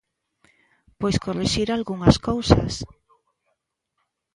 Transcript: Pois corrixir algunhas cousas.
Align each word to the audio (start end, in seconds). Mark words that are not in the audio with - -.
Pois 0.99 1.15
corrixir 1.25 1.67
algunhas 1.71 2.15
cousas. 2.27 2.73